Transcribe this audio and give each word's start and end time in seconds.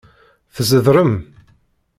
Tzedrem. 0.55 1.11